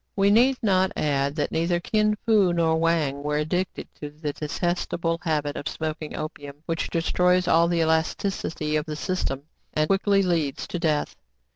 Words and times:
We 0.15 0.31
need 0.31 0.57
not 0.63 0.91
add 0.95 1.35
that 1.35 1.51
neither 1.51 1.79
Kin 1.79 2.15
Fo 2.25 2.51
nor 2.51 2.77
Wang 2.79 3.21
were 3.21 3.37
addicted 3.37 3.87
to 4.01 4.09
the 4.09 4.33
dçtestable 4.33 5.19
habit 5.21 5.55
of 5.55 5.67
smoking 5.67 6.09
THE 6.09 6.15
CITY 6.15 6.15
OF 6.15 6.19
SHANG 6.19 6.19
HAL 6.19 6.29
35 6.29 6.51
opium, 6.55 6.63
which 6.65 6.89
destroys 6.89 7.47
all 7.47 7.67
the 7.67 7.81
elasticity 7.83 8.75
of 8.77 8.85
the 8.87 8.93
sys 8.95 9.23
tem, 9.23 9.43
and 9.75 9.87
quickly 9.87 10.23
leads 10.23 10.65
to 10.69 10.79
death. 10.79 11.15